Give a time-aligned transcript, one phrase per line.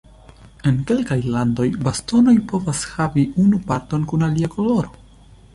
[0.69, 4.95] En kelkaj landoj bastonoj povas havi unu parton kun alia koloro.